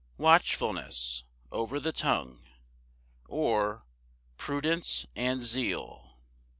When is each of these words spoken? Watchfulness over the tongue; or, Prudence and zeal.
Watchfulness 0.17 1.25
over 1.51 1.79
the 1.79 1.91
tongue; 1.91 2.47
or, 3.27 3.85
Prudence 4.35 5.05
and 5.15 5.43
zeal. 5.43 6.17